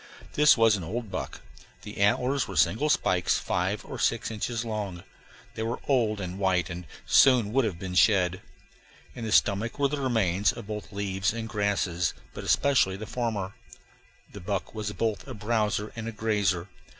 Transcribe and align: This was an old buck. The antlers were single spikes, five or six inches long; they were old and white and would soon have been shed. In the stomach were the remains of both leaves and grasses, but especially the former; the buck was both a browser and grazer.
This 0.33 0.57
was 0.57 0.75
an 0.75 0.83
old 0.83 1.11
buck. 1.11 1.41
The 1.83 1.99
antlers 1.99 2.47
were 2.47 2.55
single 2.55 2.89
spikes, 2.89 3.37
five 3.37 3.85
or 3.85 3.99
six 3.99 4.31
inches 4.31 4.65
long; 4.65 5.03
they 5.53 5.61
were 5.61 5.79
old 5.87 6.19
and 6.19 6.39
white 6.39 6.71
and 6.71 6.85
would 6.85 6.89
soon 7.05 7.53
have 7.63 7.77
been 7.77 7.93
shed. 7.93 8.41
In 9.13 9.25
the 9.25 9.31
stomach 9.31 9.77
were 9.77 9.89
the 9.89 10.01
remains 10.01 10.53
of 10.53 10.65
both 10.65 10.91
leaves 10.91 11.33
and 11.33 11.47
grasses, 11.47 12.15
but 12.33 12.43
especially 12.43 12.97
the 12.97 13.05
former; 13.05 13.53
the 14.33 14.41
buck 14.41 14.73
was 14.73 14.91
both 14.93 15.27
a 15.27 15.35
browser 15.35 15.93
and 15.95 16.17
grazer. 16.17 16.67